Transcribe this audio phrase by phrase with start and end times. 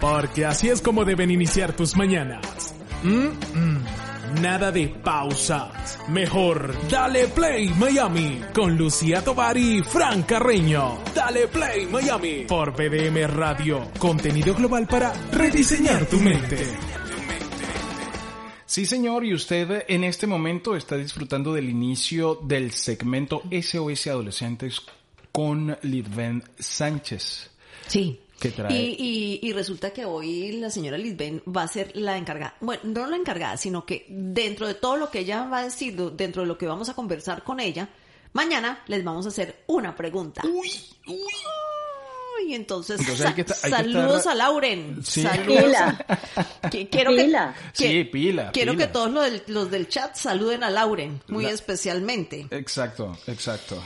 [0.00, 2.74] Porque así es como deben iniciar tus mañanas.
[3.02, 3.84] Mm, mm.
[4.42, 5.98] Nada de pausas.
[6.08, 10.98] Mejor, dale play Miami con Lucía Tovar y Fran Carreño.
[11.14, 13.88] Dale play Miami por BDM Radio.
[13.98, 16.58] Contenido global para rediseñar tu mente.
[18.66, 24.82] Sí, señor, y usted en este momento está disfrutando del inicio del segmento SOS Adolescentes
[25.32, 27.50] con Lidven Sánchez.
[27.86, 28.20] Sí.
[28.70, 32.82] Y, y, y, resulta que hoy la señora Lisbeth va a ser la encargada, bueno,
[32.84, 36.42] no la encargada, sino que dentro de todo lo que ella va a decir, dentro
[36.42, 37.88] de lo que vamos a conversar con ella,
[38.34, 40.42] mañana les vamos a hacer una pregunta.
[40.44, 40.70] Uy,
[41.06, 41.16] uy.
[42.48, 45.02] Y entonces, Entonces hay que estar- hay que saludos estar- a Lauren.
[45.02, 45.22] Sí.
[45.22, 45.64] Saludos.
[45.64, 46.06] Pila.
[46.70, 47.54] Que- quiero Pila.
[47.74, 48.86] que, Sí, pila, Quiero pila.
[48.86, 52.46] que todos los del, los del chat saluden a Lauren, muy La- especialmente.
[52.50, 53.82] Exacto, exacto.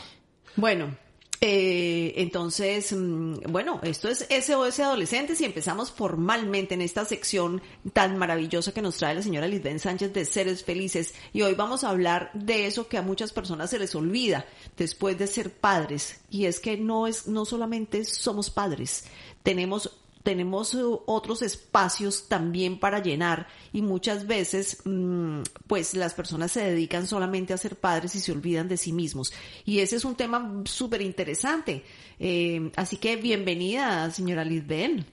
[0.56, 0.94] Bueno,
[1.42, 7.62] eh, entonces, mm, bueno, esto es SOS Adolescentes y empezamos formalmente en esta sección
[7.94, 11.14] tan maravillosa que nos trae la señora Lisbeth Sánchez de Seres Felices.
[11.32, 14.44] Y hoy vamos a hablar de eso que a muchas personas se les olvida
[14.76, 16.20] después de ser padres.
[16.30, 19.04] Y es que no es, no solamente somos padres,
[19.42, 26.52] tenemos tenemos eh, otros espacios también para llenar y muchas veces mm, pues las personas
[26.52, 29.32] se dedican solamente a ser padres y se olvidan de sí mismos
[29.64, 31.84] y ese es un tema súper interesante
[32.22, 35.06] Eh, así que bienvenida señora Lisbeth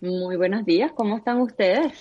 [0.00, 1.92] Muy buenos días, ¿cómo están ustedes?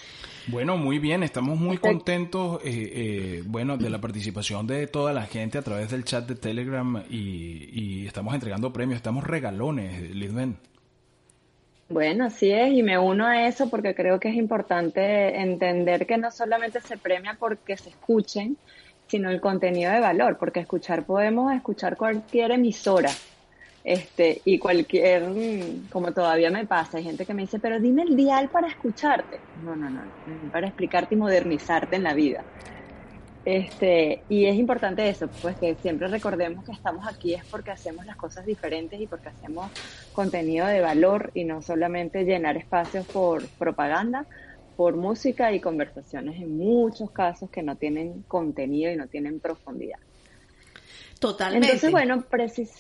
[0.46, 5.26] Bueno, muy bien, estamos muy contentos, eh, eh, bueno, de la participación de toda la
[5.26, 10.58] gente a través del chat de Telegram y, y estamos entregando premios, estamos regalones, Lidven.
[11.94, 16.18] Bueno, así es, y me uno a eso porque creo que es importante entender que
[16.18, 18.58] no solamente se premia porque se escuchen,
[19.06, 23.12] sino el contenido de valor, porque escuchar podemos escuchar cualquier emisora,
[23.84, 28.02] este, y cualquier, mm, como todavía me pasa, hay gente que me dice, pero dime
[28.02, 29.40] el dial para escucharte.
[29.64, 30.02] No, no, no,
[30.52, 32.44] para explicarte y modernizarte en la vida.
[33.46, 38.06] Este, y es importante eso, pues que siempre recordemos que estamos aquí es porque hacemos
[38.06, 39.70] las cosas diferentes y porque hacemos
[40.14, 44.26] contenido de valor y no solamente llenar espacios por propaganda,
[44.78, 50.00] por música y conversaciones en muchos casos que no tienen contenido y no tienen profundidad.
[51.20, 52.72] totalmente Entonces, bueno, precis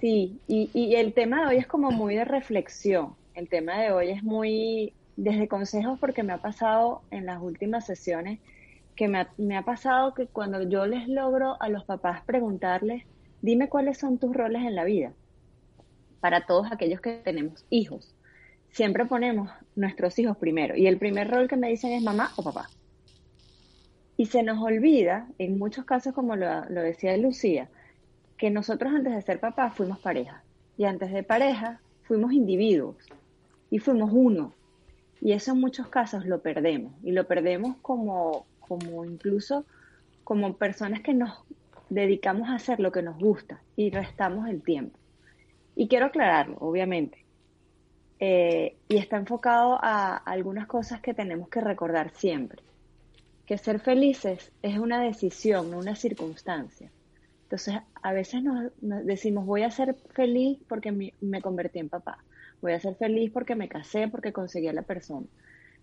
[0.00, 3.16] sí, y, y el tema de hoy es como muy de reflexión.
[3.34, 7.86] El tema de hoy es muy desde consejos porque me ha pasado en las últimas
[7.86, 8.40] sesiones
[8.96, 13.04] que me ha, pasado que cuando yo les logro a los papás preguntarles,
[13.42, 15.12] dime cuáles son tus roles en la vida,
[16.20, 18.14] para todos aquellos que tenemos hijos,
[18.70, 22.42] siempre ponemos nuestros hijos primero y el primer rol que me dicen es mamá o
[22.42, 22.68] papá.
[24.16, 27.68] Y se nos olvida, en muchos casos como lo, lo decía Lucía,
[28.36, 30.42] que nosotros antes de ser papás fuimos pareja
[30.76, 32.96] y antes de pareja fuimos individuos
[33.70, 34.52] y fuimos uno.
[35.20, 39.64] Y eso en muchos casos lo perdemos y lo perdemos como, como incluso
[40.24, 41.44] como personas que nos
[41.90, 44.98] dedicamos a hacer lo que nos gusta y restamos el tiempo.
[45.76, 47.18] Y quiero aclararlo, obviamente.
[48.20, 52.62] Eh, y está enfocado a algunas cosas que tenemos que recordar siempre.
[53.46, 56.90] Que ser felices es una decisión, no una circunstancia.
[57.42, 61.90] Entonces, a veces nos, nos decimos, voy a ser feliz porque mi- me convertí en
[61.90, 62.18] papá.
[62.62, 65.26] Voy a ser feliz porque me casé, porque conseguí a la persona.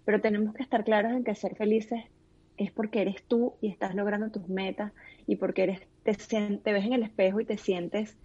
[0.04, 2.04] Pero tenemos que estar claros en que ser felices
[2.64, 4.92] es porque eres tú y estás logrando tus metas
[5.28, 8.18] y porque eres, te, te ves en el espejo y te sientes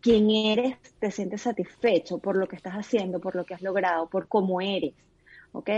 [0.00, 4.08] quién eres, te sientes satisfecho por lo que estás haciendo, por lo que has logrado,
[4.08, 4.94] por cómo eres.
[5.52, 5.70] ¿Ok?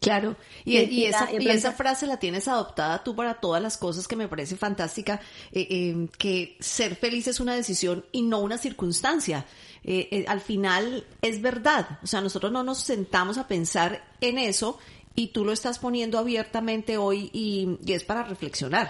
[0.00, 0.36] Claro,
[0.66, 4.06] y, Y- y y esa, y frase la tienes adoptada tú para todas las cosas
[4.06, 5.18] que me parece fantástica,
[5.50, 9.46] eh, eh, que ser feliz es una decisión y no una circunstancia.
[9.82, 14.36] Eh, eh, al final es verdad, o sea, nosotros no nos sentamos a pensar en
[14.36, 14.78] eso
[15.14, 18.88] y tú lo estás poniendo abiertamente hoy y, es para reflexionar.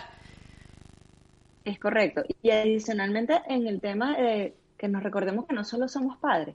[1.64, 2.22] Es correcto.
[2.42, 6.54] Y adicionalmente en el tema de que nos recordemos que no solo somos padres,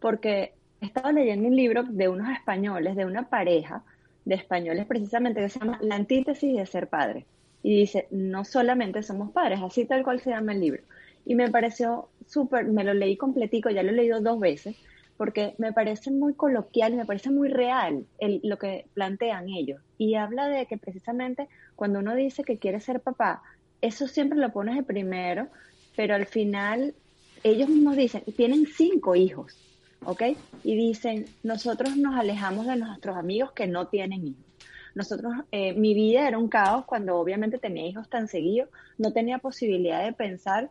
[0.00, 3.82] porque estaba leyendo un libro de unos españoles, de una pareja
[4.24, 7.26] de españoles precisamente que se llama La antítesis de ser padre.
[7.62, 10.82] Y dice, no solamente somos padres, así tal cual se llama el libro.
[11.24, 14.76] Y me pareció súper, me lo leí completico, ya lo he leído dos veces,
[15.18, 19.82] porque me parece muy coloquial y me parece muy real el- lo que plantean ellos.
[19.98, 23.42] Y habla de que precisamente cuando uno dice que quiere ser papá,
[23.82, 25.48] eso siempre lo pones de primero,
[25.96, 26.94] pero al final
[27.42, 29.60] ellos mismos dicen, tienen cinco hijos,
[30.04, 30.22] ¿ok?
[30.62, 34.46] Y dicen, nosotros nos alejamos de nuestros amigos que no tienen hijos.
[34.94, 38.68] Nosotros, eh, mi vida era un caos cuando obviamente tenía hijos tan seguidos,
[38.98, 40.70] no tenía posibilidad de pensar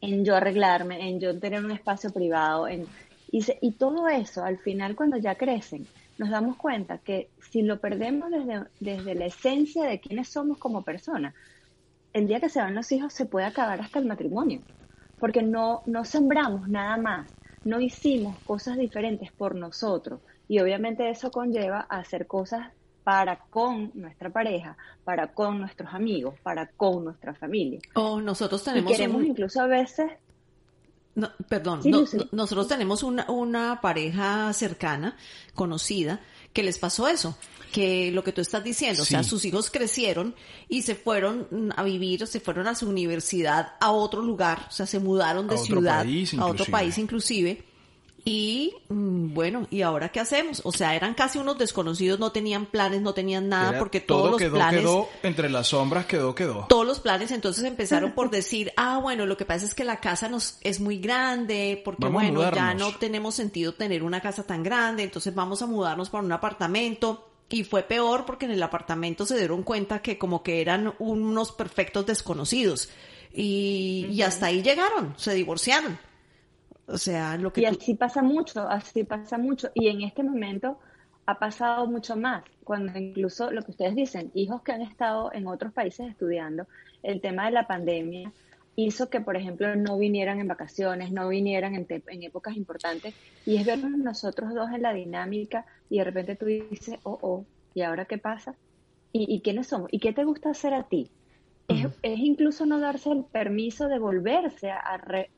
[0.00, 2.86] en yo arreglarme, en yo tener un espacio privado, en,
[3.32, 5.86] Y, y todo eso, al final, cuando ya crecen,
[6.18, 10.82] nos damos cuenta que si lo perdemos desde, desde la esencia de quiénes somos como
[10.82, 11.34] personas,
[12.12, 14.60] el día que se van los hijos se puede acabar hasta el matrimonio,
[15.18, 17.28] porque no, no sembramos nada más,
[17.64, 22.68] no hicimos cosas diferentes por nosotros y obviamente eso conlleva a hacer cosas
[23.04, 27.80] para con nuestra pareja, para con nuestros amigos, para con nuestra familia.
[27.94, 28.92] O nosotros tenemos...
[28.92, 30.10] Y queremos incluso a veces...
[31.14, 31.82] No, perdón,
[32.32, 35.16] nosotros tenemos una, una pareja cercana,
[35.54, 36.20] conocida,
[36.52, 37.36] que les pasó eso,
[37.70, 40.34] que lo que tú estás diciendo, o sea, sus hijos crecieron
[40.68, 44.72] y se fueron a vivir, o se fueron a su universidad a otro lugar, o
[44.72, 46.06] sea, se mudaron de ciudad
[46.38, 47.64] a otro país inclusive
[48.24, 50.62] y mm, bueno, ¿y ahora qué hacemos?
[50.64, 54.38] O sea, eran casi unos desconocidos, no tenían planes, no tenían nada, porque todos los
[54.38, 54.80] quedó, planes.
[54.80, 56.66] Quedó, entre las sombras quedó, quedó.
[56.68, 59.98] Todos los planes entonces empezaron por decir, ah, bueno, lo que pasa es que la
[59.98, 64.62] casa nos es muy grande, porque bueno, ya no tenemos sentido tener una casa tan
[64.62, 67.28] grande, entonces vamos a mudarnos para un apartamento.
[67.48, 71.52] Y fue peor porque en el apartamento se dieron cuenta que como que eran unos
[71.52, 72.88] perfectos desconocidos.
[73.34, 75.98] Y, y hasta ahí llegaron, se divorciaron.
[76.86, 77.62] O sea, lo que...
[77.62, 79.70] Y así pasa mucho, así pasa mucho.
[79.74, 80.78] Y en este momento
[81.26, 85.46] ha pasado mucho más, cuando incluso lo que ustedes dicen, hijos que han estado en
[85.46, 86.66] otros países estudiando,
[87.02, 88.32] el tema de la pandemia
[88.74, 93.14] hizo que, por ejemplo, no vinieran en vacaciones, no vinieran en, en épocas importantes,
[93.44, 97.44] y es vernos nosotros dos en la dinámica y de repente tú dices, oh, oh,
[97.74, 98.54] ¿y ahora qué pasa?
[99.14, 99.88] ¿Y, quiénes somos?
[99.92, 101.10] ¿Y qué te gusta hacer a ti?
[101.68, 105.30] es, es, incluso no darse el permiso de volverse a, re,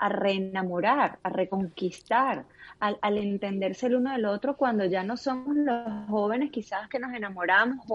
[0.00, 2.46] a reenamorar, a reconquistar,
[2.80, 7.12] al, entenderse el uno del otro cuando ya no somos los jóvenes quizás que nos
[7.12, 7.86] enamoramos,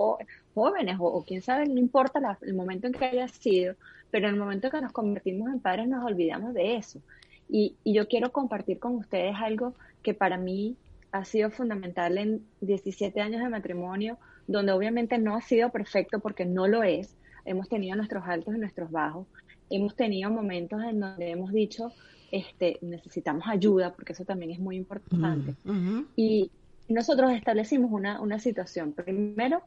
[0.54, 3.74] jóvenes o, quién sabe, no importa el momento en que haya sido,
[4.12, 7.00] pero en el momento en que nos convertimos en padres nos olvidamos de eso.
[7.50, 9.74] Y, y yo quiero compartir con ustedes algo
[10.04, 10.78] que para mí
[11.12, 16.46] ha sido fundamental en 17 años de matrimonio, donde obviamente no ha sido perfecto porque
[16.46, 19.26] no lo es, hemos tenido nuestros altos y nuestros bajos,
[19.70, 21.92] hemos tenido momentos en donde hemos dicho,
[22.32, 25.56] este, necesitamos ayuda, porque eso también es muy importante.
[26.16, 26.52] Y
[26.88, 28.94] nosotros establecimos una, una situación.
[28.94, 29.62] Primero,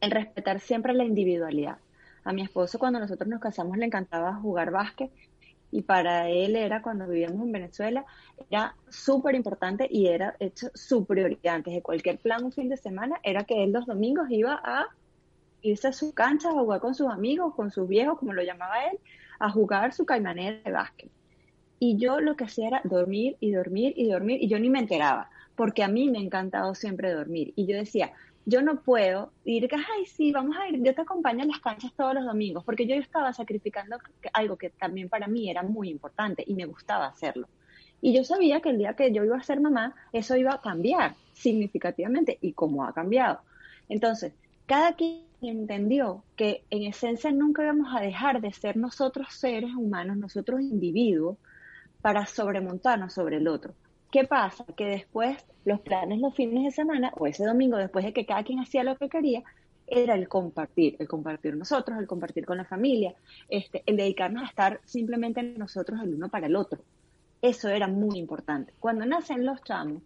[0.00, 1.78] el respetar siempre la individualidad.
[2.24, 5.10] A mi esposo cuando nosotros nos casamos le encantaba jugar básquet
[5.70, 8.04] y para él era cuando vivíamos en Venezuela,
[8.48, 11.56] era súper importante y era hecho su prioridad.
[11.56, 14.86] Antes de cualquier plan un fin de semana, era que él los domingos iba a
[15.64, 18.84] irse a su cancha a jugar con sus amigos, con sus viejos, como lo llamaba
[18.84, 18.98] él,
[19.38, 21.10] a jugar su caimanera de básquet.
[21.80, 24.78] Y yo lo que hacía era dormir y dormir y dormir y yo ni me
[24.78, 27.52] enteraba, porque a mí me ha encantado siempre dormir.
[27.56, 28.12] Y yo decía,
[28.46, 31.92] yo no puedo ir, ay, sí, vamos a ir, yo te acompaño a las canchas
[31.96, 33.96] todos los domingos, porque yo estaba sacrificando
[34.34, 37.48] algo que también para mí era muy importante y me gustaba hacerlo.
[38.02, 40.60] Y yo sabía que el día que yo iba a ser mamá, eso iba a
[40.60, 43.40] cambiar significativamente y cómo ha cambiado.
[43.88, 44.34] Entonces,
[44.66, 50.16] cada quien entendió que en esencia nunca íbamos a dejar de ser nosotros seres humanos,
[50.16, 51.36] nosotros individuos,
[52.00, 53.74] para sobremontarnos sobre el otro.
[54.10, 54.64] ¿Qué pasa?
[54.76, 58.44] Que después los planes los fines de semana o ese domingo, después de que cada
[58.44, 59.42] quien hacía lo que quería,
[59.86, 63.14] era el compartir, el compartir nosotros, el compartir con la familia,
[63.48, 66.80] este, el dedicarnos a estar simplemente nosotros el uno para el otro.
[67.42, 68.72] Eso era muy importante.
[68.80, 70.02] Cuando nacen los chamos,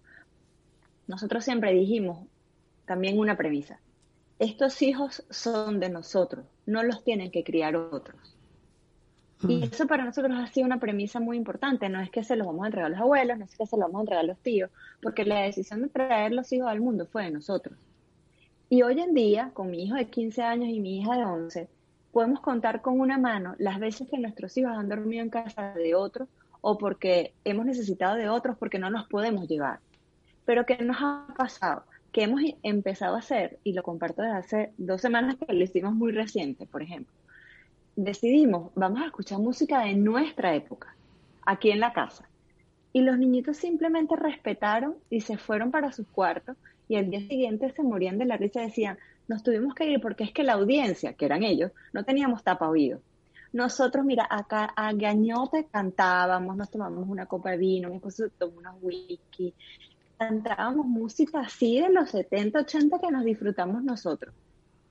[1.07, 2.27] nosotros siempre dijimos
[2.87, 3.79] también una premisa,
[4.39, 8.37] estos hijos son de nosotros, no los tienen que criar otros.
[9.43, 9.63] Y mm.
[9.65, 11.89] eso para nosotros ha sido una premisa muy importante.
[11.89, 13.77] No es que se los vamos a entregar a los abuelos, no es que se
[13.77, 14.71] los vamos a entregar a los tíos,
[15.03, 17.79] porque la decisión de traer los hijos al mundo fue de nosotros.
[18.69, 21.69] Y hoy en día, con mi hijo de 15 años y mi hija de 11,
[22.13, 25.95] podemos contar con una mano las veces que nuestros hijos han dormido en casa de
[25.95, 26.29] otros
[26.61, 29.81] o porque hemos necesitado de otros porque no nos podemos llevar.
[30.45, 31.85] Pero ¿qué nos ha pasado?
[32.13, 35.95] Que hemos empezado a hacer, y lo comparto desde hace dos semanas que lo hicimos
[35.95, 37.13] muy reciente, por ejemplo,
[37.97, 40.95] decidimos, vamos a escuchar música de nuestra época,
[41.45, 42.29] aquí en la casa.
[42.93, 46.57] Y los niñitos simplemente respetaron y se fueron para sus cuartos
[46.89, 50.01] y al día siguiente se morían de la risa y decían, nos tuvimos que ir
[50.01, 53.01] porque es que la audiencia, que eran ellos, no teníamos tapa oído.
[53.53, 58.59] Nosotros, mira, acá a gañote cantábamos, nos tomamos una copa de vino, mi esposo tomó
[58.59, 59.55] unos whisky,
[60.19, 64.35] cantábamos música así de los 70, 80 que nos disfrutamos nosotros.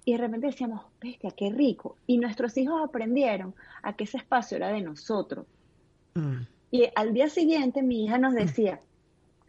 [0.05, 1.97] Y de repente decíamos, bestia, qué rico.
[2.07, 3.53] Y nuestros hijos aprendieron
[3.83, 5.45] a que ese espacio era de nosotros.
[6.13, 6.43] Mm.
[6.71, 8.79] Y al día siguiente mi hija nos decía,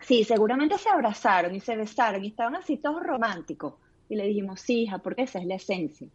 [0.01, 3.75] sí, seguramente se abrazaron y se besaron y estaban así todos románticos.
[4.09, 6.09] Y le dijimos, sí, hija, porque esa es la esencia.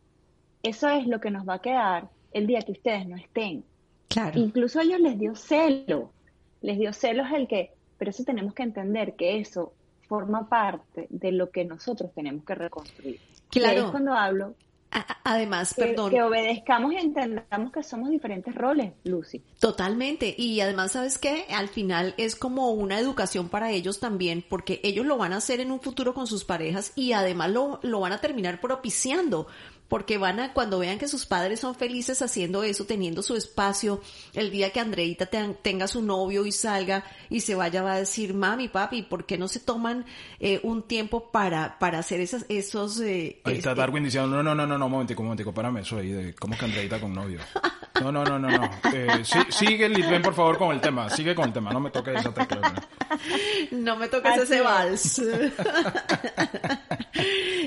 [0.61, 3.63] Eso es lo que nos va a quedar el día que ustedes no estén.
[4.09, 4.37] Claro.
[4.37, 6.11] Incluso a ellos les dio celo.
[6.61, 7.71] Les dio celos el que
[8.03, 9.71] pero eso tenemos que entender que eso
[10.09, 13.17] forma parte de lo que nosotros tenemos que reconstruir.
[13.49, 13.81] Claro.
[13.81, 14.55] Y es cuando hablo
[15.23, 16.11] Además, que, perdón.
[16.11, 19.41] Que obedezcamos y entendamos que somos diferentes roles, Lucy.
[19.59, 20.35] Totalmente.
[20.37, 21.45] Y además, ¿sabes qué?
[21.49, 25.59] Al final es como una educación para ellos también, porque ellos lo van a hacer
[25.59, 29.47] en un futuro con sus parejas y además lo, lo van a terminar propiciando
[29.87, 34.01] porque van a, cuando vean que sus padres son felices haciendo eso, teniendo su espacio,
[34.33, 38.33] el día que Andreita tenga su novio y salga y se vaya, va a decir,
[38.33, 40.05] mami, papi, ¿por qué no se toman
[40.39, 42.99] eh, un tiempo para, para hacer esas, esos...
[43.01, 45.53] Eh, ahí está este Darwin diciendo, no, no, no, no, no, un momentico, un momentico,
[45.53, 47.39] párame eso ahí de cómo es que Andreita con novio.
[48.03, 48.69] No, no, no, no, no.
[48.91, 51.09] Eh, sí, sigue, Lisbeth, por favor, con el tema.
[51.09, 52.73] Sigue con el tema, no me toques esa tecla.
[53.71, 55.21] No me toques ese vals.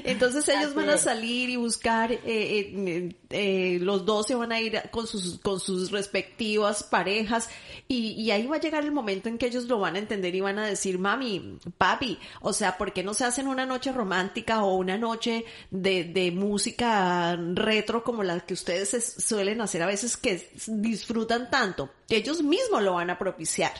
[0.04, 4.60] Entonces ellos van a salir y buscar, eh, eh, eh, los dos se van a
[4.62, 7.50] ir con sus, con sus respectivas parejas
[7.86, 10.34] y, y, ahí va a llegar el momento en que ellos lo van a entender
[10.34, 13.92] y van a decir, mami, papi, o sea, ¿por qué no se hacen una noche
[13.92, 19.86] romántica o una noche de, de música retro como la que ustedes suelen hacer a
[19.86, 21.90] veces que disfrutan tanto?
[22.08, 23.72] Ellos mismos lo van a propiciar.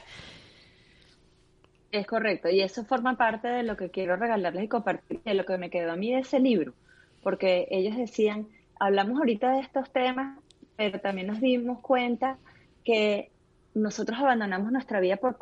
[1.93, 5.47] Es correcto, y eso forma parte de lo que quiero regalarles y compartir, de lo
[5.47, 6.75] que me quedó a mí de ese libro,
[7.23, 8.49] porque ellos decían,
[8.79, 10.39] hablamos ahorita de estos temas,
[10.77, 12.39] pero también nos dimos cuenta
[12.85, 13.31] que
[13.75, 15.37] nosotros abandonamos nuestra vida por,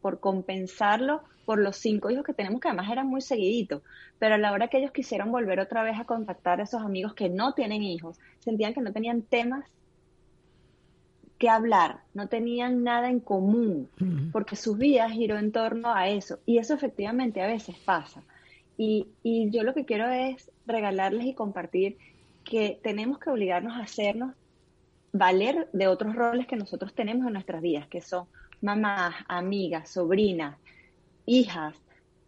[0.00, 3.82] por compensarlo por los cinco hijos que tenemos, que además eran muy seguiditos,
[4.18, 7.14] pero a la hora que ellos quisieron volver otra vez a contactar a esos amigos
[7.14, 9.64] que no tienen hijos, sentían que no tenían temas
[11.38, 13.88] que hablar, no tenían nada en común,
[14.30, 16.38] porque sus vidas giró en torno a eso.
[16.46, 18.22] Y eso efectivamente a veces pasa.
[18.78, 21.98] Y, y yo lo que quiero es regalarles y compartir
[22.44, 24.34] que tenemos que obligarnos a hacernos
[25.12, 28.26] valer de otros roles que nosotros tenemos en nuestras vidas, que son
[28.60, 30.56] mamás, amigas, sobrinas,
[31.26, 31.76] hijas,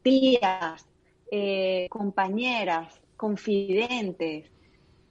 [0.03, 0.87] tías,
[1.31, 4.51] eh, compañeras, confidentes,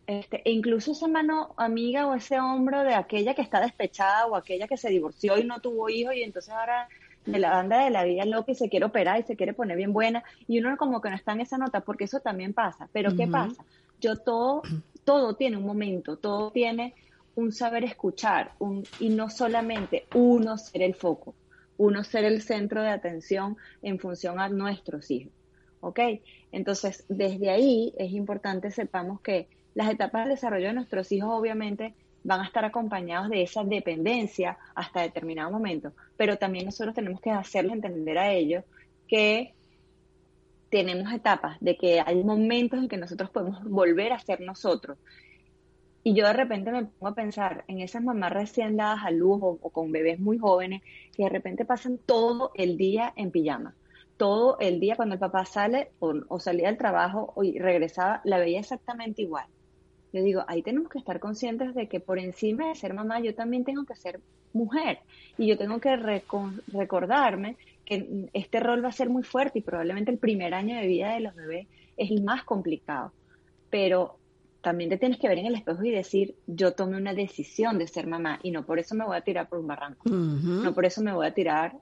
[0.05, 4.35] este, e incluso esa mano amiga o ese hombro de aquella que está despechada o
[4.35, 6.89] aquella que se divorció y no tuvo hijos y entonces ahora
[7.25, 9.77] de la banda de la vida loca y se quiere operar y se quiere poner
[9.77, 12.89] bien buena y uno como que no está en esa nota porque eso también pasa.
[12.91, 13.63] Pero ¿qué pasa?
[14.01, 14.61] Yo todo,
[15.03, 16.93] todo tiene un momento, todo tiene
[17.35, 21.33] un saber escuchar un, y no solamente uno ser el foco,
[21.77, 25.33] uno ser el centro de atención en función a nuestros hijos.
[25.81, 25.99] ¿Ok?
[26.51, 31.93] Entonces, desde ahí es importante sepamos que las etapas de desarrollo de nuestros hijos obviamente
[32.23, 37.31] van a estar acompañados de esa dependencia hasta determinado momento, pero también nosotros tenemos que
[37.31, 38.63] hacerles entender a ellos
[39.07, 39.53] que
[40.73, 44.97] tenemos etapas, de que hay momentos en que nosotros podemos volver a ser nosotros.
[46.03, 49.37] Y yo de repente me pongo a pensar en esas mamás recién dadas a luz
[49.39, 50.81] o, con bebés muy jóvenes
[51.15, 53.75] que de repente pasan todo el día en pijama.
[54.17, 58.59] Todo el día cuando el papá sale o, salía del trabajo y regresaba, la veía
[58.59, 59.45] exactamente igual
[60.11, 63.33] yo digo, ahí tenemos que estar conscientes de que por encima de ser mamá, yo
[63.33, 64.19] también tengo que ser
[64.53, 64.99] mujer.
[65.39, 65.95] Y yo tengo que
[66.67, 70.87] recordarme que este rol va a ser muy fuerte y probablemente el primer año de
[70.87, 73.11] vida de los bebés es el más complicado.
[73.69, 74.17] Pero
[74.61, 77.87] también te tienes que ver en el espejo y decir, yo tomé una decisión de
[77.87, 80.09] ser mamá y no por eso me voy a tirar por un barranco.
[80.09, 81.75] No por eso me voy a tirar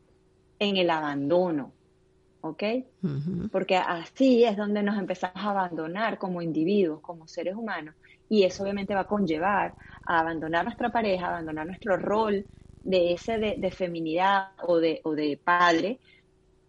[0.59, 1.71] en el abandono.
[2.41, 2.63] ¿ok?
[3.51, 7.95] Porque así es donde nos empezamos a abandonar como individuos, como seres humanos,
[8.29, 9.73] y eso obviamente va a conllevar
[10.05, 12.45] a abandonar nuestra pareja, abandonar nuestro rol
[12.83, 15.99] de ese de, feminidad o de, o de padre.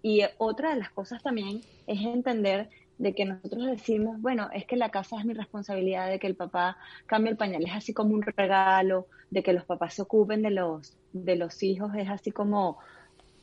[0.02, 4.76] Y otra de las cosas también es entender de que nosotros decimos, bueno, es que
[4.76, 6.76] la casa es mi responsabilidad, de que el papá
[7.06, 10.50] cambie el pañal es así como un regalo, de que los papás se ocupen de
[10.50, 12.78] los, de los hijos es así como,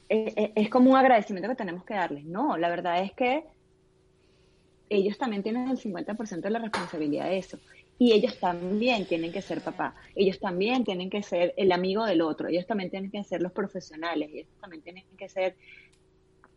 [0.08, 2.26] es, es como un agradecimiento que tenemos que darles.
[2.26, 3.44] No, la verdad es que
[4.90, 7.60] ellos también tienen el 50% de la responsabilidad de eso
[8.00, 12.22] y ellos también tienen que ser papá, ellos también tienen que ser el amigo del
[12.22, 15.56] otro, ellos también tienen que ser los profesionales, ellos también tienen que ser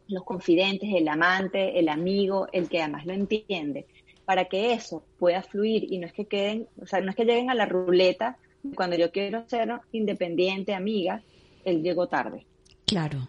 [0.07, 3.87] los confidentes, el amante, el amigo, el que además lo entiende,
[4.25, 7.25] para que eso pueda fluir y no es que queden, o sea, no es que
[7.25, 8.39] lleguen a la ruleta
[8.77, 11.23] cuando yo quiero ser independiente, amiga,
[11.65, 12.47] él llegó tarde.
[12.87, 13.29] Claro.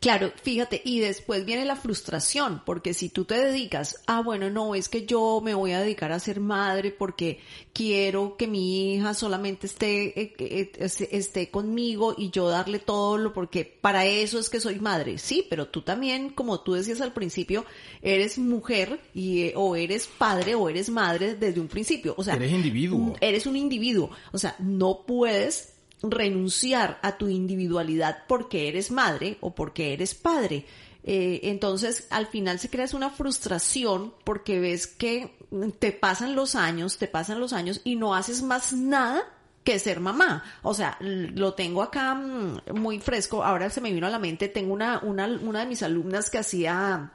[0.00, 4.74] Claro, fíjate, y después viene la frustración, porque si tú te dedicas, ah, bueno, no,
[4.74, 7.40] es que yo me voy a dedicar a ser madre porque
[7.72, 10.70] quiero que mi hija solamente esté, eh, eh,
[11.10, 15.18] esté conmigo y yo darle todo lo, porque para eso es que soy madre.
[15.18, 17.66] Sí, pero tú también, como tú decías al principio,
[18.00, 22.14] eres mujer y, eh, o eres padre o eres madre desde un principio.
[22.16, 23.16] O sea, eres individuo.
[23.20, 24.10] Eres un individuo.
[24.32, 30.66] O sea, no puedes renunciar a tu individualidad porque eres madre o porque eres padre.
[31.02, 35.36] Eh, entonces, al final se crea una frustración porque ves que
[35.78, 39.24] te pasan los años, te pasan los años y no haces más nada
[39.64, 40.44] que ser mamá.
[40.62, 43.42] O sea, lo tengo acá mm, muy fresco.
[43.42, 46.38] Ahora se me vino a la mente, tengo una, una, una de mis alumnas que
[46.38, 47.12] hacía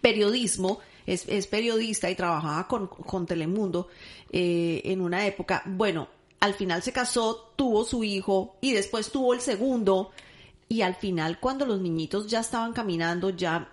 [0.00, 3.88] periodismo, es, es periodista y trabajaba con, con Telemundo
[4.30, 5.62] eh, en una época.
[5.66, 6.08] Bueno,
[6.40, 10.10] al final se casó, tuvo su hijo y después tuvo el segundo.
[10.68, 13.72] Y al final, cuando los niñitos ya estaban caminando, ya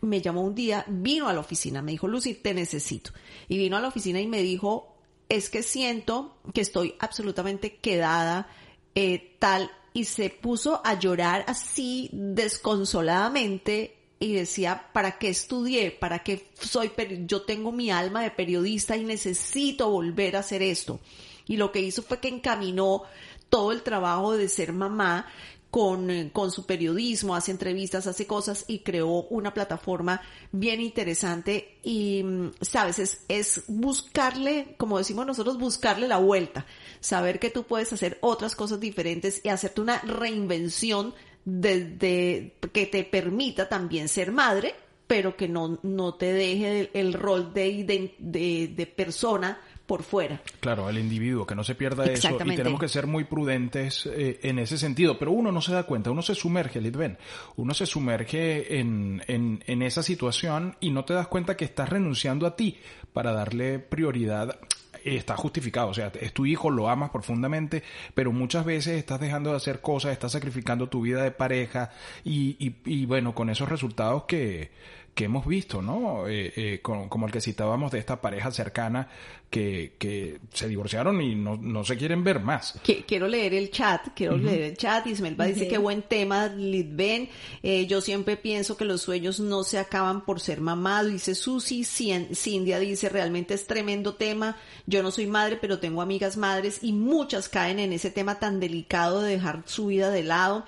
[0.00, 3.10] me llamó un día, vino a la oficina, me dijo, Lucy, te necesito.
[3.48, 4.96] Y vino a la oficina y me dijo,
[5.28, 8.48] es que siento que estoy absolutamente quedada,
[8.94, 15.90] eh, tal, y se puso a llorar así desconsoladamente y decía, ¿para qué estudié?
[15.90, 16.92] ¿Para qué soy?
[17.26, 21.00] Yo tengo mi alma de periodista y necesito volver a hacer esto.
[21.46, 23.02] Y lo que hizo fue que encaminó
[23.48, 25.26] todo el trabajo de ser mamá
[25.70, 30.20] con, eh, con, su periodismo, hace entrevistas, hace cosas y creó una plataforma
[30.50, 36.66] bien interesante y, mm, sabes, es, es buscarle, como decimos nosotros, buscarle la vuelta,
[36.98, 43.04] saber que tú puedes hacer otras cosas diferentes y hacerte una reinvención desde que te
[43.04, 44.74] permita también ser madre,
[45.06, 50.40] pero que no, no te deje el, rol de, de, de persona por fuera.
[50.60, 52.38] Claro, el individuo, que no se pierda eso.
[52.44, 55.18] Y tenemos que ser muy prudentes eh, en ese sentido.
[55.18, 57.18] Pero uno no se da cuenta, uno se sumerge, Litven.
[57.56, 61.88] Uno se sumerge en, en, en esa situación y no te das cuenta que estás
[61.88, 62.78] renunciando a ti
[63.12, 64.60] para darle prioridad
[65.02, 67.82] está justificado, o sea, es tu hijo, lo amas profundamente,
[68.12, 71.90] pero muchas veces estás dejando de hacer cosas, estás sacrificando tu vida de pareja
[72.22, 74.70] y, y, y bueno, con esos resultados que,
[75.14, 76.28] que hemos visto, ¿no?
[76.28, 79.08] Eh, eh, como, el que citábamos de esta pareja cercana
[79.50, 82.78] que, que se divorciaron y no, no se quieren ver más.
[83.06, 85.06] Quiero leer el chat, quiero leer el chat.
[85.06, 87.28] Ismelva dice que buen tema, Litven.
[87.62, 91.08] Eh, yo siempre pienso que los sueños no se acaban por ser mamado.
[91.08, 94.56] Dice Susi, Cindia dice realmente es tremendo tema.
[94.86, 98.60] Yo no soy madre, pero tengo amigas madres y muchas caen en ese tema tan
[98.60, 100.64] delicado de dejar su vida de lado.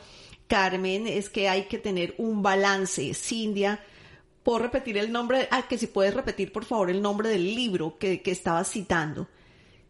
[0.49, 3.15] Carmen, es que hay que tener un balance.
[3.15, 3.81] Cindia,
[4.43, 5.49] ¿Puedo repetir el nombre?
[5.51, 9.29] Ah, que si puedes repetir, por favor, el nombre del libro que, que estabas citando.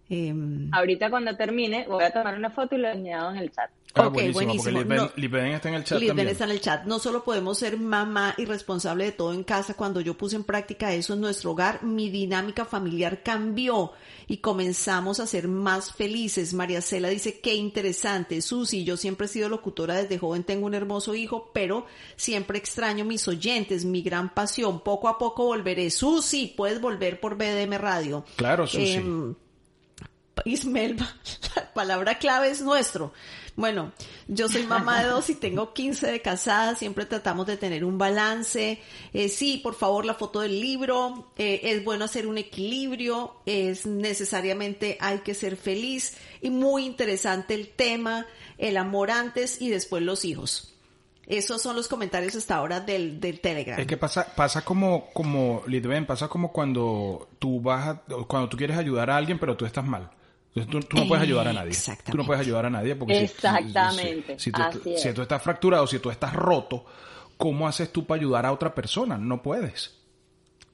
[0.09, 3.71] Em, Ahorita cuando termine voy a tomar una foto y lo añado en el chat.
[3.95, 4.81] Ah, ok, buenísimo.
[5.17, 6.85] Lipen, está en el chat Lipen está en el chat.
[6.85, 9.75] No solo podemos ser mamá y responsable de todo en casa.
[9.75, 13.93] Cuando yo puse en práctica eso en nuestro hogar, mi dinámica familiar cambió
[14.27, 16.55] y comenzamos a ser más felices.
[16.55, 18.41] María Cela dice, qué interesante.
[18.41, 21.85] Susi, yo siempre he sido locutora desde joven, tengo un hermoso hijo, pero
[22.17, 24.81] siempre extraño mis oyentes, mi gran pasión.
[24.81, 25.91] Poco a poco volveré.
[25.91, 28.25] Susi, puedes volver por BDM Radio.
[28.37, 28.95] Claro, Susi.
[28.95, 29.35] Eh,
[30.45, 31.42] Ismel, la
[31.75, 33.13] palabra clave es nuestro.
[33.55, 33.93] Bueno,
[34.29, 37.99] yo soy mamá de dos y tengo 15 de casada, siempre tratamos de tener un
[37.99, 38.81] balance.
[39.13, 43.85] Eh, sí, por favor, la foto del libro, eh, es bueno hacer un equilibrio, es
[43.85, 50.03] necesariamente hay que ser feliz y muy interesante el tema, el amor antes y después
[50.03, 50.73] los hijos.
[51.27, 53.79] Esos son los comentarios hasta ahora del, del Telegram.
[53.79, 58.77] Es que pasa, pasa como, como, Lidben, pasa como cuando tú vas cuando tú quieres
[58.77, 60.11] ayudar a alguien pero tú estás mal.
[60.55, 61.73] Entonces tú, no puedes ayudar a nadie.
[62.11, 64.39] Tú no puedes ayudar a nadie porque Exactamente.
[64.39, 66.85] Si, tú, estás fracturado, si tú estás roto,
[67.37, 69.17] ¿cómo haces tú para ayudar a otra persona?
[69.17, 69.99] No puedes.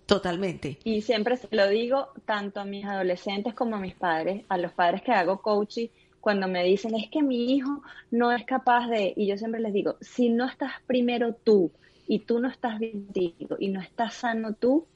[0.07, 0.79] Totalmente.
[0.85, 5.03] Y siempre lo digo tanto a mis adolescentes como a mis padres, a los padres
[5.03, 5.89] que hago coaching,
[6.21, 9.73] cuando me dicen es que mi hijo no es capaz de, y yo siempre les
[9.73, 11.71] digo, si no estás primero tú
[12.09, 14.87] y tú no estás bien y no estás sano tú,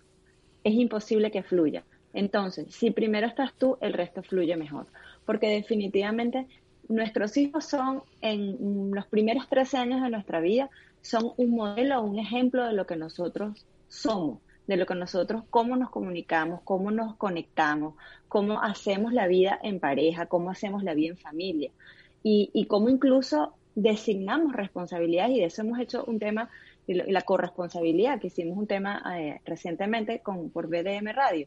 [0.64, 1.84] es imposible que fluya.
[2.14, 4.86] Entonces, si primero estás tú, el resto fluye mejor.
[5.24, 6.46] Porque definitivamente
[6.88, 10.70] nuestros hijos son, en los primeros 13 años de nuestra vida,
[11.00, 15.76] son un modelo, un ejemplo de lo que nosotros somos, de lo que nosotros, cómo
[15.76, 17.94] nos comunicamos, cómo nos conectamos,
[18.28, 21.70] cómo hacemos la vida en pareja, cómo hacemos la vida en familia
[22.22, 26.50] y, y cómo incluso designamos responsabilidades y de eso hemos hecho un tema
[26.86, 31.46] y la corresponsabilidad, que hicimos un tema eh, recientemente con, por BDM Radio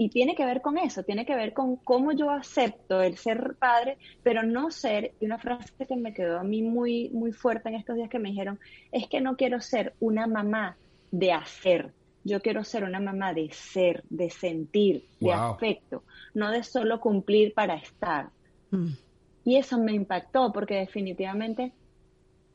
[0.00, 3.56] y tiene que ver con eso, tiene que ver con cómo yo acepto el ser
[3.58, 7.68] padre, pero no ser, y una frase que me quedó a mí muy, muy fuerte
[7.68, 8.60] en estos días que me dijeron,
[8.92, 10.76] es que no quiero ser una mamá
[11.10, 16.62] de hacer, yo quiero ser una mamá de ser, de sentir, de afecto, no de
[16.62, 18.30] solo cumplir para estar.
[18.70, 18.92] Mm.
[19.44, 21.72] Y eso me impactó porque definitivamente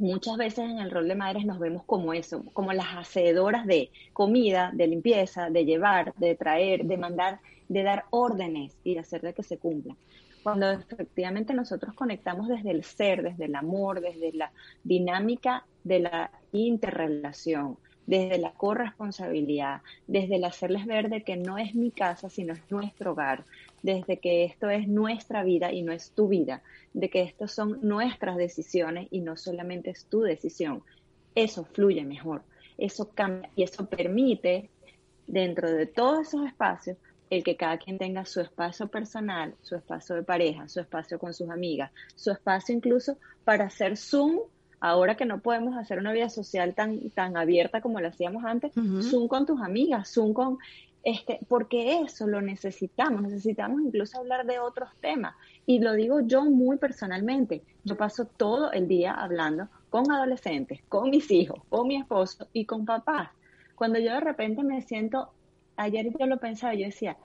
[0.03, 3.89] muchas veces en el rol de madres nos vemos como eso, como las hacedoras de
[4.11, 7.39] comida, de limpieza, de llevar, de traer, de mandar,
[7.69, 9.97] de dar órdenes y de hacer de que se cumplan.
[10.43, 14.51] cuando efectivamente nosotros conectamos desde el ser, desde el amor, desde la
[14.83, 21.75] dinámica de la interrelación, desde la corresponsabilidad, desde el hacerles ver de que no es
[21.75, 23.45] mi casa, sino es nuestro hogar,
[23.83, 27.79] desde que esto es nuestra vida y no es tu vida, de que esto son
[27.81, 30.81] nuestras decisiones y no solamente es tu decisión.
[31.35, 32.41] Eso fluye mejor,
[32.77, 34.69] eso cambia y eso permite
[35.27, 36.97] dentro de todos esos espacios
[37.29, 41.33] el que cada quien tenga su espacio personal, su espacio de pareja, su espacio con
[41.33, 44.39] sus amigas, su espacio incluso para hacer Zoom,
[44.79, 48.71] ahora que no podemos hacer una vida social tan, tan abierta como lo hacíamos antes,
[48.73, 50.59] Zoom con tus amigas, Zoom con,
[51.47, 55.35] porque eso lo necesitamos, necesitamos incluso hablar de otros temas.
[55.65, 61.09] Y lo digo yo muy personalmente, yo paso todo el día hablando con adolescentes, con
[61.09, 63.29] mis hijos, con mi esposo y con papás.
[63.75, 65.33] Cuando yo de repente me siento
[65.75, 67.17] ayer yo lo pensaba, yo decía,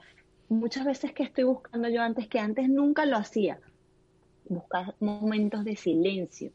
[0.49, 3.59] muchas veces que estoy buscando yo antes, que antes nunca lo hacía,
[4.47, 6.51] buscar momentos de silencio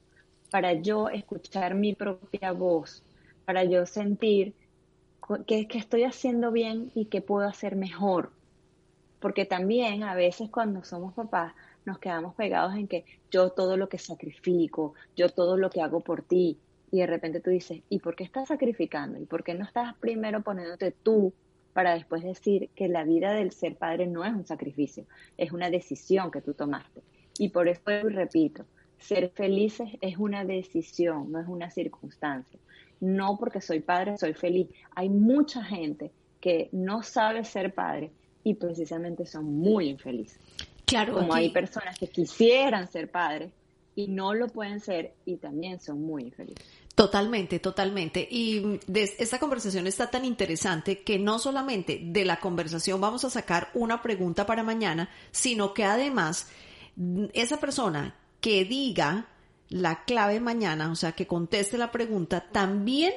[0.51, 3.03] para yo escuchar mi propia voz,
[3.45, 4.55] para yo sentir
[5.47, 8.31] que, estoy haciendo bien y que puedo hacer mejor.
[9.21, 13.89] Porque también a veces cuando somos papás nos quedamos pegados en que yo todo lo
[13.89, 16.59] que sacrifico, yo todo lo que hago por ti,
[16.91, 19.19] y de repente tú dices, ¿y por qué estás sacrificando?
[19.19, 21.33] ¿Y por qué no estás primero poniéndote tú
[21.73, 25.05] para después decir que la vida del ser padre no es un sacrificio,
[25.37, 27.03] es una decisión que tú tomaste.
[27.37, 28.65] Y por eso repito,
[28.99, 32.61] ser felices es una decisión, no es una circunstancia.
[33.01, 34.69] No porque soy padre soy feliz.
[34.95, 38.11] Hay mucha gente que no sabe ser padre
[38.43, 40.39] y precisamente son muy infelices.
[40.85, 43.51] Claro, como hay personas que quisieran ser padres
[43.97, 46.67] y no lo pueden ser y también son muy infelices.
[46.95, 48.27] Totalmente, totalmente.
[48.31, 53.71] Y esta conversación está tan interesante que no solamente de la conversación vamos a sacar
[53.75, 56.49] una pregunta para mañana, sino que además
[57.33, 59.27] esa persona que diga
[59.75, 63.13] la clave mañana, o sea, que conteste la pregunta, también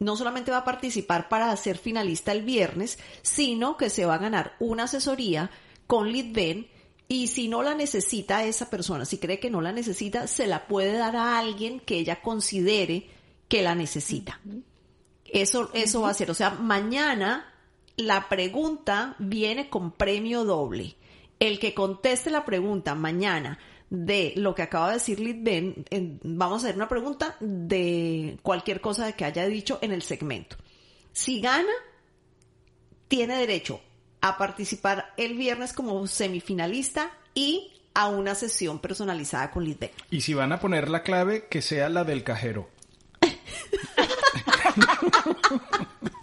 [0.00, 4.18] no solamente va a participar para ser finalista el viernes, sino que se va a
[4.18, 5.48] ganar una asesoría
[5.86, 6.66] con Lidben
[7.06, 10.66] y si no la necesita esa persona, si cree que no la necesita, se la
[10.66, 13.08] puede dar a alguien que ella considere
[13.46, 14.40] que la necesita.
[15.24, 16.32] Eso, eso va a ser.
[16.32, 17.54] O sea, mañana
[17.96, 20.96] la pregunta viene con premio doble.
[21.38, 25.84] El que conteste la pregunta mañana de lo que acaba de decir Lidben,
[26.22, 30.56] vamos a hacer una pregunta de cualquier cosa que haya dicho en el segmento.
[31.12, 31.72] Si gana,
[33.08, 33.80] tiene derecho
[34.20, 39.92] a participar el viernes como semifinalista y a una sesión personalizada con Lidbeck.
[40.10, 42.68] Y si van a poner la clave, que sea la del cajero.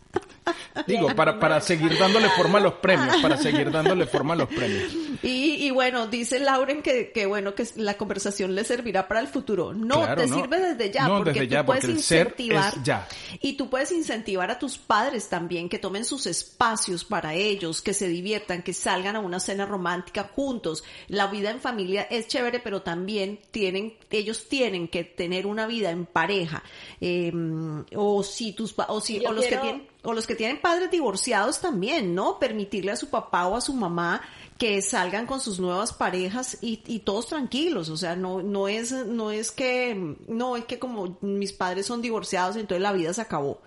[0.88, 4.50] Digo, para, para seguir dándole forma a los premios, para seguir dándole forma a los
[4.50, 4.93] premios.
[5.22, 9.74] Y, bueno, dice Lauren que, que, bueno, que la conversación le servirá para el futuro.
[9.74, 12.74] No, te sirve desde ya, porque tú puedes incentivar.
[12.84, 13.08] ya.
[13.41, 17.93] Y tú puedes incentivar a tus padres también que tomen sus espacios para ellos, que
[17.93, 20.84] se diviertan, que salgan a una cena romántica juntos.
[21.08, 25.91] La vida en familia es chévere, pero también tienen, ellos tienen que tener una vida
[25.91, 26.63] en pareja.
[27.00, 30.92] Em, o si tus, o si, o los que tienen o los que tienen padres
[30.92, 32.38] divorciados también, ¿no?
[32.38, 34.22] Permitirle a su papá o a su mamá
[34.58, 39.32] que salgan con sus nuevas parejas y, todos tranquilos, o sea, no, no es, no
[39.32, 43.62] es que, no es que como mis padres son divorciados, entonces la vida se acabó.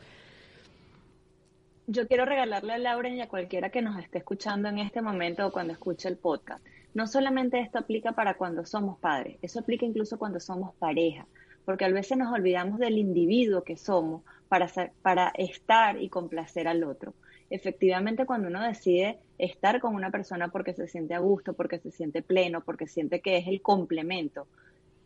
[1.88, 5.46] Yo quiero regalarle a Lauren y a cualquiera que nos esté escuchando en este momento
[5.46, 6.64] o cuando escuche el podcast.
[6.94, 11.26] No solamente esto aplica para cuando somos padres, eso aplica incluso cuando somos pareja
[11.66, 14.68] porque a veces nos olvidamos del individuo que somos para,
[15.02, 17.14] para estar y complacer al otro.
[17.50, 21.90] Efectivamente, cuando uno decide estar con una persona porque se siente a gusto, porque se
[21.90, 24.46] siente pleno, porque siente que es el complemento,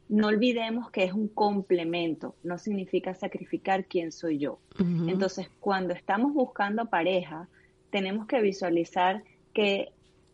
[0.08, 4.58] no olvidemos que es un complemento, no significa sacrificar quién soy yo.
[5.06, 7.48] Entonces, cuando estamos buscando pareja,
[7.90, 9.22] tenemos que visualizar
[9.54, 9.92] que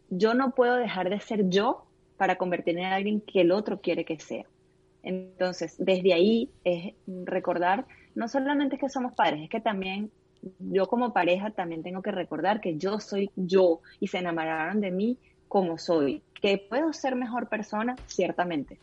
[0.08, 1.84] yo no puedo dejar de ser yo
[2.16, 4.46] para convertirme en alguien que el otro quiere que sea.
[5.06, 10.10] Entonces, desde ahí es recordar, no solamente que somos padres, es que también
[10.58, 14.90] yo como pareja también tengo que recordar que yo soy yo y se enamoraron de
[14.90, 15.16] mí
[15.46, 18.80] como soy, que puedo ser mejor persona, ciertamente,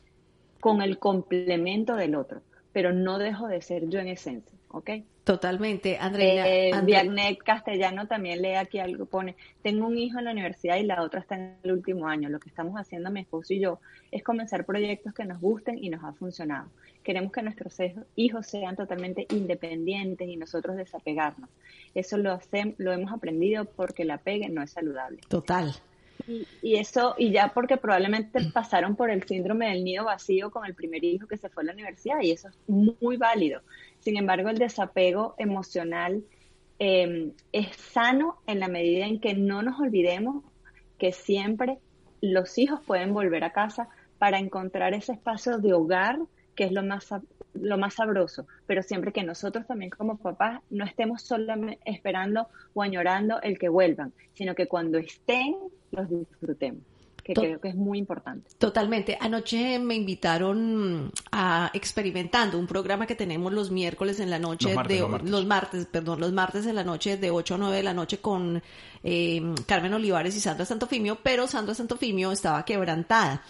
[0.61, 4.91] con el complemento del otro, pero no dejo de ser yo en esencia, ¿ok?
[5.23, 6.45] Totalmente, Andrea.
[6.45, 11.01] Eh, Castellano también lee aquí algo, pone, tengo un hijo en la universidad y la
[11.01, 12.27] otra está en el último año.
[12.27, 13.79] Lo que estamos haciendo mi esposo y yo
[14.11, 16.69] es comenzar proyectos que nos gusten y nos ha funcionado.
[17.03, 17.77] Queremos que nuestros
[18.15, 21.49] hijos sean totalmente independientes y nosotros desapegarnos.
[21.95, 25.21] Eso lo, hacemos, lo hemos aprendido porque la pegue no es saludable.
[25.29, 25.73] Total.
[26.27, 30.73] Y, eso, y ya porque probablemente pasaron por el síndrome del nido vacío con el
[30.73, 33.61] primer hijo que se fue a la universidad, y eso es muy válido.
[34.03, 36.23] Sin embargo, el desapego emocional
[36.77, 40.43] em, es sano en la medida en que no nos olvidemos
[40.97, 41.79] que siempre
[42.21, 43.87] los hijos pueden volver a casa
[44.17, 46.19] para encontrar ese espacio de hogar
[46.55, 47.09] que es lo más
[47.53, 52.81] lo más sabroso, pero siempre que nosotros también como papás no estemos solamente esperando o
[52.81, 55.55] añorando el que vuelvan, sino que cuando estén
[55.91, 56.81] los disfrutemos
[57.23, 58.51] que creo que es muy importante.
[58.57, 59.17] Totalmente.
[59.19, 64.75] Anoche me invitaron a experimentando un programa que tenemos los miércoles en la noche los
[64.75, 65.85] martes, de los martes.
[65.85, 68.61] perdón, los martes en la noche de 8 a 9 de la noche con
[69.03, 73.41] eh, Carmen Olivares y Sandra Santofimio, pero Sandra Santofimio estaba quebrantada.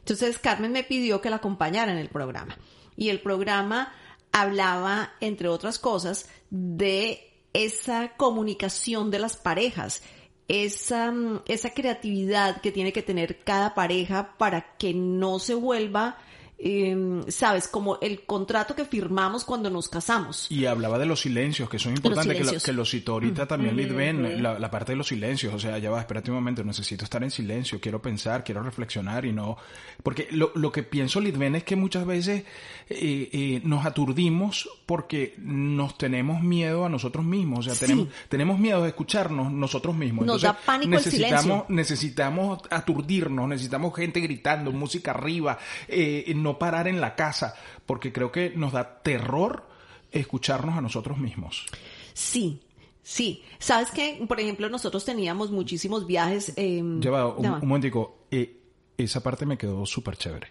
[0.00, 2.58] Entonces Carmen me pidió que la acompañara en el programa.
[2.96, 3.92] Y el programa
[4.32, 10.02] hablaba, entre otras cosas, de esa comunicación de las parejas,
[10.50, 11.14] esa,
[11.46, 16.18] esa creatividad que tiene que tener cada pareja para que no se vuelva
[16.62, 20.46] Em, sabes, como el contrato que firmamos cuando nos casamos.
[20.50, 23.74] Y hablaba de los silencios, que son importantes, que, lo, que lo citó ahorita también
[23.74, 27.22] Lidben, la, parte de los silencios, o sea, ya va, espérate un momento, necesito estar
[27.22, 29.56] en silencio, quiero pensar, quiero reflexionar y no...
[30.02, 32.44] Porque lo, lo que pienso Lidben es que muchas veces
[32.90, 38.58] eh, eh, nos aturdimos porque nos tenemos miedo a nosotros mismos, o sea, tenemos, tenemos
[38.58, 40.26] miedo de escucharnos nosotros mismos.
[40.26, 41.66] Nos da pánico necesitamos, el silencio.
[41.68, 47.54] Necesitamos aturdirnos, necesitamos gente gritando, música arriba, eh, no parar en la casa,
[47.86, 49.68] porque creo que nos da terror
[50.10, 51.66] escucharnos a nosotros mismos.
[52.12, 52.60] Sí,
[53.02, 56.52] Sí, sabes que, por ejemplo, nosotros teníamos muchísimos viajes.
[56.56, 58.60] Eh, Lleva, un, un momentico, eh,
[58.96, 60.48] esa parte me quedó súper chévere.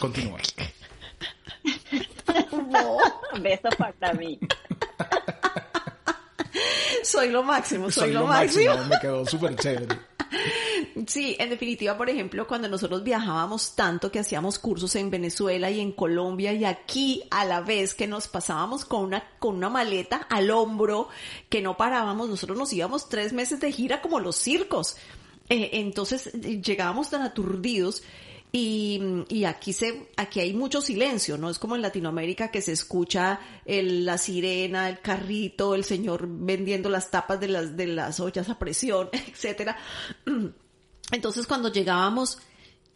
[0.00, 0.38] Continúa.
[2.52, 2.96] no,
[3.40, 4.40] besos para mí.
[7.04, 8.74] soy lo máximo, soy, lo, máximo.
[8.88, 9.98] Me quedó súper chévere.
[11.06, 15.80] Sí, en definitiva, por ejemplo, cuando nosotros viajábamos tanto que hacíamos cursos en Venezuela y
[15.80, 20.26] en Colombia y aquí a la vez que nos pasábamos con una, con una maleta
[20.30, 21.08] al hombro,
[21.48, 24.96] que no parábamos, nosotros nos íbamos tres meses de gira como los circos.
[25.48, 28.02] Eh, entonces llegábamos tan aturdidos
[28.56, 32.70] y, y, aquí se, aquí hay mucho silencio, no es como en Latinoamérica que se
[32.70, 38.20] escucha el, la sirena, el carrito, el señor vendiendo las tapas de las, de las
[38.20, 39.76] ollas a presión, etcétera.
[41.10, 42.38] Entonces cuando llegábamos,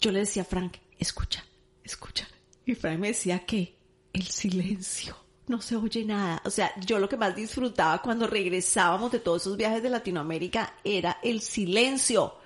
[0.00, 1.44] yo le decía a Frank, escucha,
[1.82, 2.28] escucha.
[2.64, 3.74] Y Frank me decía que
[4.12, 5.16] el silencio,
[5.48, 6.40] no se oye nada.
[6.44, 10.74] O sea, yo lo que más disfrutaba cuando regresábamos de todos esos viajes de Latinoamérica
[10.84, 12.36] era el silencio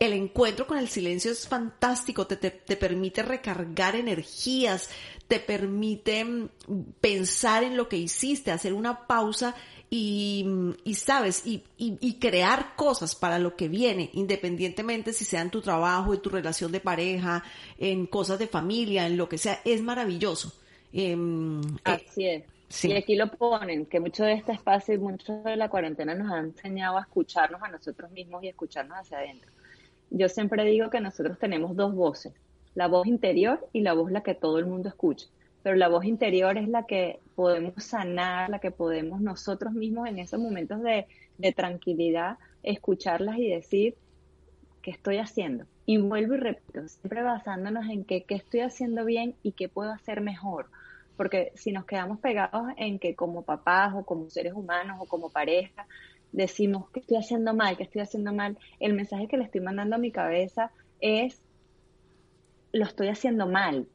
[0.00, 4.88] el encuentro con el silencio es fantástico, te, te, permite recargar energías,
[5.28, 6.48] te permite mm,
[7.00, 9.54] pensar en lo que hiciste, hacer una pausa
[9.90, 10.46] y,
[10.84, 15.60] y sabes, y, y, crear cosas para lo que viene, independientemente si sea en tu
[15.60, 17.44] trabajo, en tu relación de pareja,
[17.76, 20.54] en cosas de familia, en lo que sea, es maravilloso.
[20.92, 22.44] Em, eh, Así es.
[22.68, 22.88] Sí.
[22.88, 26.32] Y aquí lo ponen, que mucho de este espacio y mucho de la cuarentena nos
[26.32, 29.49] ha enseñado a escucharnos a nosotros mismos y escucharnos hacia adentro
[30.10, 32.34] yo siempre digo que nosotros tenemos dos voces,
[32.74, 35.26] la voz interior y la voz la que todo el mundo escucha.
[35.62, 40.18] Pero la voz interior es la que podemos sanar, la que podemos nosotros mismos en
[40.18, 41.06] esos momentos de,
[41.54, 43.94] tranquilidad escucharlas y decir,
[44.82, 45.64] ¿qué estoy haciendo?
[45.86, 49.90] Y vuelvo y repito, siempre basándonos en qué, qué estoy haciendo bien y qué puedo
[49.90, 50.66] hacer mejor.
[51.16, 55.30] Porque si nos quedamos pegados en que como papás o como seres humanos o como
[55.30, 55.86] pareja
[56.32, 59.96] decimos que estoy haciendo mal, que estoy haciendo mal, el mensaje que le estoy mandando
[59.96, 61.42] a mi cabeza es,
[62.72, 63.88] lo estoy haciendo mal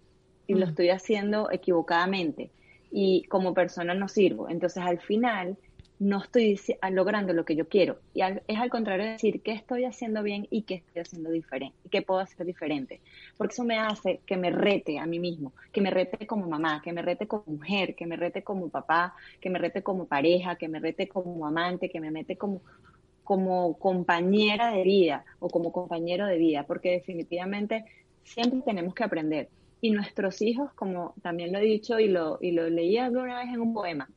[0.48, 0.70] y lo mm.
[0.70, 2.52] estoy haciendo equivocadamente
[2.92, 4.50] y como persona no sirvo.
[4.50, 5.58] Entonces al final
[6.00, 6.60] no estoy
[6.92, 8.00] logrando lo que yo quiero.
[8.14, 11.78] Y es al contrario de decir qué estoy haciendo bien y qué estoy haciendo diferente,
[11.90, 13.02] qué puedo hacer diferente.
[13.38, 16.82] Porque eso me hace que me rete a mí mismo, que me rete como mamá,
[16.84, 20.56] que me rete como mujer, que me rete como papá, que me rete como pareja,
[20.56, 22.62] que me rete como amante, que me mete como,
[23.24, 26.64] como compañera de vida o como compañero de vida.
[26.64, 27.86] Porque definitivamente
[28.24, 29.50] siempre tenemos que aprender.
[29.80, 33.54] Y nuestros hijos, como también lo he dicho y lo, y lo leí alguna vez
[33.54, 34.10] en un poema,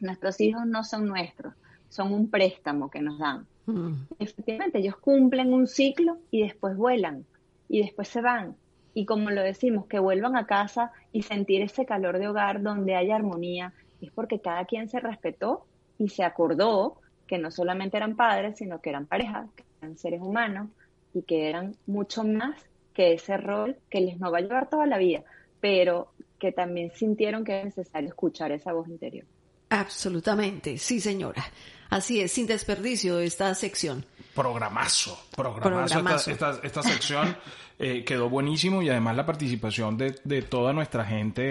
[0.00, 1.54] Nuestros hijos no son nuestros,
[1.88, 3.46] son un préstamo que nos dan.
[3.66, 3.94] Mm.
[4.18, 7.24] Efectivamente, ellos cumplen un ciclo y después vuelan
[7.68, 8.56] y después se van.
[8.94, 12.94] Y como lo decimos, que vuelvan a casa y sentir ese calor de hogar donde
[12.94, 15.66] hay armonía, es porque cada quien se respetó
[15.98, 20.20] y se acordó que no solamente eran padres, sino que eran parejas, que eran seres
[20.20, 20.68] humanos
[21.12, 22.56] y que eran mucho más
[22.94, 25.24] que ese rol que les no va a llevar toda la vida,
[25.60, 29.26] pero que también sintieron que era necesario escuchar esa voz interior.
[29.70, 31.44] Absolutamente, sí señora.
[31.90, 34.04] Así es, sin desperdicio esta sección.
[34.34, 37.36] programazo, programazo, Esta, esta, sección.
[37.78, 41.42] Eh, quedó buenísimo y además la participación de, de toda nuestra gente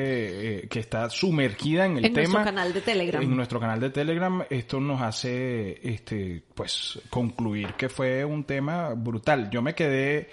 [0.62, 2.16] eh, que está sumergida en el tema.
[2.16, 3.22] En nuestro canal de Telegram.
[3.22, 8.96] En nuestro canal de Telegram, esto nos hace, este, pues, concluir que fue un tema
[8.96, 9.52] brutal.
[9.52, 10.32] Yo me quedé,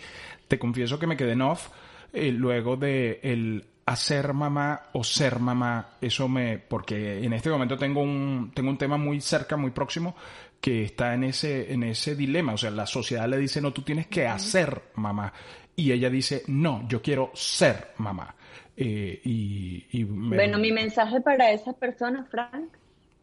[0.48, 1.68] te confieso que me quedé en off
[2.14, 7.76] eh, luego de el hacer mamá o ser mamá, eso me, porque en este momento
[7.76, 10.14] tengo un, tengo un tema muy cerca, muy próximo,
[10.60, 12.54] que está en ese, en ese dilema.
[12.54, 15.32] O sea, la sociedad le dice, no, tú tienes que hacer mamá.
[15.74, 18.34] Y ella dice, no, yo quiero ser mamá.
[18.76, 22.72] Eh, y, Bueno, mi mensaje para esa persona, Frank,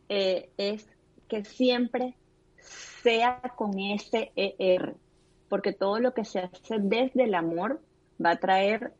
[0.10, 0.86] eh, es
[1.28, 2.14] que siempre
[3.02, 4.96] sea con ese ER,
[5.48, 7.82] porque todo lo que se hace desde el amor
[8.24, 8.94] va a traer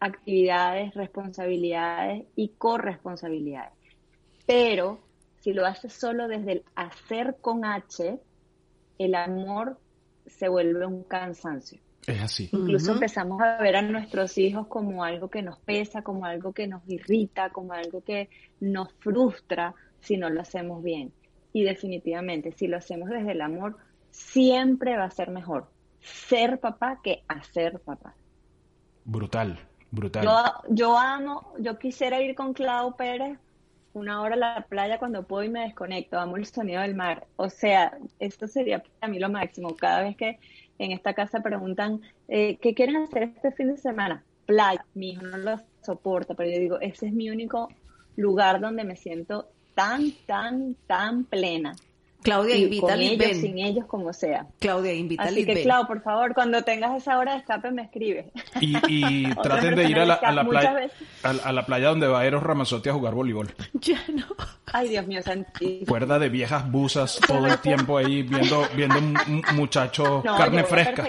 [0.00, 3.72] actividades, responsabilidades y corresponsabilidades.
[4.46, 5.00] Pero
[5.40, 8.18] si lo haces solo desde el hacer con H,
[8.98, 9.78] el amor
[10.26, 11.80] se vuelve un cansancio.
[12.06, 12.48] Es así.
[12.52, 16.66] Incluso empezamos a ver a nuestros hijos como algo que nos pesa, como algo que
[16.66, 21.12] nos irrita, como algo que nos frustra si no lo hacemos bien.
[21.52, 23.76] Y definitivamente, si lo hacemos desde el amor,
[24.10, 25.68] siempre va a ser mejor
[26.00, 28.14] ser papá que hacer papá.
[29.04, 29.58] Brutal,
[29.90, 30.24] brutal.
[30.68, 33.38] Yo, amo, yo quisiera ir con Clau Pérez
[33.92, 37.26] una hora a la playa cuando puedo y me desconecto, amo el sonido del mar.
[37.36, 39.74] O sea, esto sería para mí lo máximo.
[39.76, 40.38] Cada vez que
[40.78, 44.22] en esta casa preguntan, eh, ¿qué quieren hacer este fin de semana?
[44.46, 44.84] Playa.
[44.94, 47.68] Mi hijo no lo soporta, pero yo digo, ese es mi único
[48.16, 51.74] lugar donde me siento tan, tan, tan plena.
[52.22, 54.46] Claudia, invita a ellos, sin ellos, como sea.
[54.58, 58.30] Claudia, invita Así que, Clau, por favor, cuando tengas esa hora de escape, me escribe.
[58.60, 60.90] Y, traten de ir a la, playa
[61.22, 63.48] a, la playa donde va Eros Ramazotti a jugar voleibol.
[63.80, 64.26] Ya no.
[64.72, 65.86] Ay, Dios mío, santísimo.
[65.86, 71.06] Cuerda de viejas busas todo el tiempo ahí viendo, viendo un muchacho carne fresca.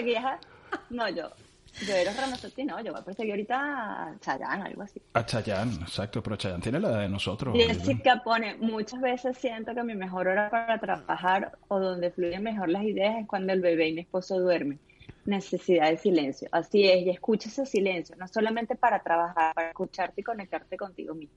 [0.88, 1.30] No, yo,
[1.80, 5.00] yo era Ramazotti, no, yo voy a perseguir ahorita a Chayán, algo así.
[5.14, 7.56] A Chayán, exacto, pero Chayán tiene la edad de nosotros.
[7.56, 12.68] Jessica pone, muchas veces siento que mi mejor hora para trabajar o donde fluyen mejor
[12.68, 14.78] las ideas es cuando el bebé y mi esposo duermen.
[15.24, 16.48] Necesidad de silencio.
[16.52, 21.14] Así es, y escucha ese silencio, no solamente para trabajar, para escucharte y conectarte contigo
[21.14, 21.34] mismo.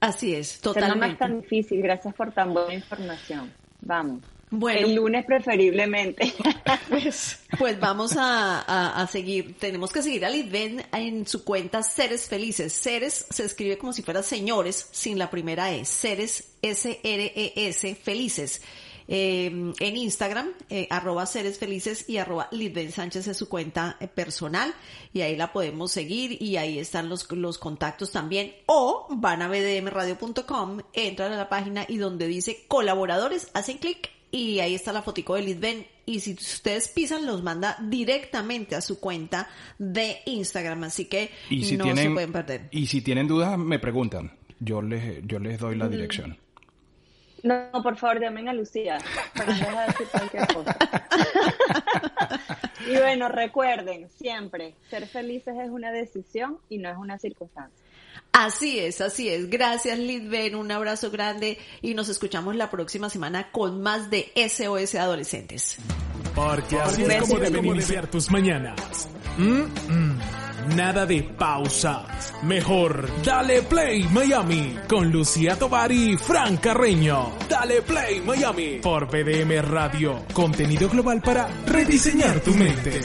[0.00, 1.06] Así es, totalmente.
[1.06, 3.52] no es tan difícil, gracias por tan buena información.
[3.80, 4.20] Vamos.
[4.58, 6.32] Bueno, el lunes preferiblemente.
[6.88, 9.56] Pues, pues vamos a, seguir.
[9.58, 12.72] Tenemos que seguir a Lidven en su cuenta Seres Felices.
[12.72, 15.84] Seres se escribe como si fuera señores, sin la primera E.
[15.84, 18.62] Seres, S-R-E-S, Felices.
[19.08, 19.46] Eh,
[19.78, 24.74] en Instagram, eh, arroba seres felices y arroba Lidben Sánchez es su cuenta eh, personal
[25.12, 29.48] y ahí la podemos seguir y ahí están los, los contactos también o van a
[29.48, 35.02] bdmradio.com, entran a la página y donde dice colaboradores, hacen clic y ahí está la
[35.02, 40.84] fotico de Lidben y si ustedes pisan los manda directamente a su cuenta de Instagram,
[40.84, 41.30] así que
[41.76, 42.68] no se pueden perder.
[42.70, 46.38] Y si tienen dudas me preguntan, yo les yo les doy la dirección.
[47.42, 48.98] No, por favor, llamen a Lucía
[49.34, 50.76] para decir cualquier cosa.
[52.88, 57.85] y bueno, recuerden siempre, ser felices es una decisión y no es una circunstancia.
[58.38, 59.48] Así es, así es.
[59.48, 60.56] Gracias, Lidben.
[60.56, 65.78] Un abrazo grande y nos escuchamos la próxima semana con más de SOS Adolescentes.
[66.34, 69.08] Porque así es como deben iniciar tus mañanas.
[69.38, 70.18] Mm, mm.
[70.76, 72.34] Nada de pausas.
[72.42, 77.32] Mejor, dale play Miami con Lucía Tovar y Fran Carreño.
[77.48, 80.26] Dale play Miami por BDM Radio.
[80.34, 83.00] Contenido global para rediseñar tu mente.